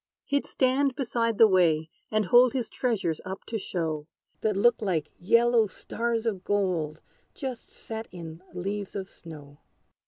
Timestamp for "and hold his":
2.09-2.69